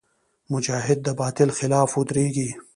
مجاهد 0.51 0.97
د 1.03 1.07
باطل 1.19 1.49
خلاف 1.57 1.89
ودریږي. 1.95 2.49